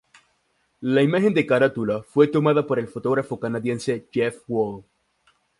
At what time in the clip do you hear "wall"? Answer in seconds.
4.47-4.83